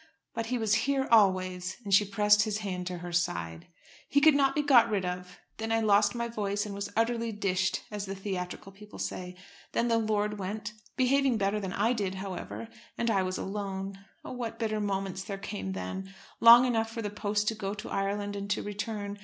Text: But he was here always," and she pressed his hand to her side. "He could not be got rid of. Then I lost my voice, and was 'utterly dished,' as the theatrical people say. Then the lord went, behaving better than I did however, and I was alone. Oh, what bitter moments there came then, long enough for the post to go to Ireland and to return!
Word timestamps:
But 0.33 0.47
he 0.47 0.57
was 0.57 0.73
here 0.89 1.07
always," 1.11 1.77
and 1.83 1.93
she 1.93 2.05
pressed 2.05 2.41
his 2.41 2.57
hand 2.65 2.87
to 2.87 2.97
her 3.05 3.11
side. 3.11 3.67
"He 4.09 4.19
could 4.19 4.33
not 4.33 4.55
be 4.55 4.63
got 4.63 4.89
rid 4.89 5.05
of. 5.05 5.37
Then 5.57 5.71
I 5.71 5.79
lost 5.81 6.15
my 6.15 6.27
voice, 6.27 6.65
and 6.65 6.73
was 6.73 6.91
'utterly 6.97 7.31
dished,' 7.31 7.83
as 7.91 8.07
the 8.07 8.15
theatrical 8.15 8.71
people 8.71 8.97
say. 8.97 9.35
Then 9.73 9.89
the 9.89 9.99
lord 9.99 10.39
went, 10.39 10.73
behaving 10.97 11.37
better 11.37 11.59
than 11.59 11.73
I 11.73 11.93
did 11.93 12.15
however, 12.15 12.67
and 12.97 13.11
I 13.11 13.21
was 13.21 13.37
alone. 13.37 14.03
Oh, 14.25 14.31
what 14.31 14.57
bitter 14.57 14.79
moments 14.79 15.23
there 15.23 15.37
came 15.37 15.73
then, 15.73 16.11
long 16.39 16.65
enough 16.65 16.89
for 16.89 17.03
the 17.03 17.11
post 17.11 17.47
to 17.49 17.53
go 17.53 17.75
to 17.75 17.89
Ireland 17.91 18.35
and 18.35 18.49
to 18.49 18.63
return! 18.63 19.19